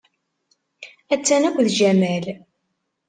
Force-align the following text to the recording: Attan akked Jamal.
Attan 1.13 1.43
akked 1.47 1.69
Jamal. 1.77 2.25